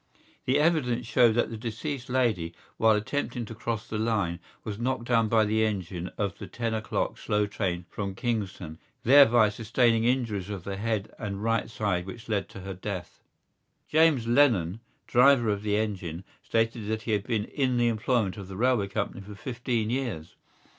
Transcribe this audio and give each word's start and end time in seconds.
The 0.45 0.57
evidence 0.57 1.05
showed 1.05 1.35
that 1.35 1.51
the 1.51 1.57
deceased 1.57 2.09
lady, 2.09 2.55
while 2.77 2.95
attempting 2.95 3.45
to 3.45 3.53
cross 3.53 3.87
the 3.87 3.99
line, 3.99 4.39
was 4.63 4.79
knocked 4.79 5.03
down 5.03 5.27
by 5.27 5.45
the 5.45 5.63
engine 5.63 6.09
of 6.17 6.39
the 6.39 6.47
ten 6.47 6.73
o'clock 6.73 7.19
slow 7.19 7.45
train 7.45 7.85
from 7.87 8.15
Kingstown, 8.15 8.79
thereby 9.03 9.49
sustaining 9.49 10.05
injuries 10.05 10.49
of 10.49 10.63
the 10.63 10.77
head 10.77 11.13
and 11.19 11.43
right 11.43 11.69
side 11.69 12.07
which 12.07 12.27
led 12.27 12.49
to 12.49 12.61
her 12.61 12.73
death. 12.73 13.21
James 13.87 14.25
Lennon, 14.25 14.79
driver 15.05 15.49
of 15.49 15.61
the 15.61 15.77
engine, 15.77 16.23
stated 16.41 16.87
that 16.87 17.03
he 17.03 17.11
had 17.11 17.23
been 17.27 17.45
in 17.45 17.77
the 17.77 17.87
employment 17.87 18.37
of 18.37 18.47
the 18.47 18.57
railway 18.57 18.87
company 18.87 19.21
for 19.21 19.35
fifteen 19.35 19.91
years. 19.91 20.35